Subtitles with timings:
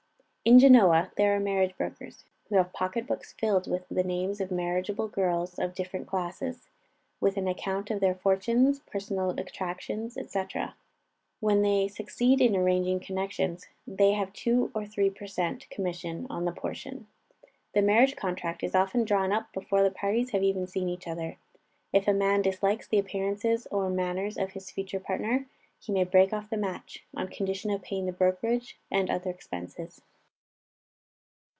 [0.43, 5.07] In Genoa, there are marriage brokers, who have pocketbooks filled with the names of marriageable
[5.07, 6.67] girls of different classes,
[7.19, 10.43] with an account of their fortunes, personal attractions, &c.
[11.41, 15.69] When they succeed in arranging connections, they have two or three per cent.
[15.69, 17.05] commission on the portion.
[17.75, 21.37] The marriage contract is often drawn up before the parties have seen each other.
[21.93, 25.45] If a man dislikes the appearances or manners of his future partner,
[25.79, 30.01] he may break off the match, on condition of paying the brokerage and other expenses.